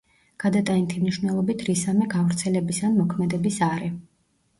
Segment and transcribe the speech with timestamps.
[0.43, 3.91] გადატანითი მნიშვნელობით რისამე გავრცელების ან მოქმედების არე.